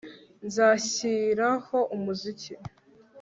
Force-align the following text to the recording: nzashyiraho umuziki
nzashyiraho 0.47 1.77
umuziki 1.95 2.53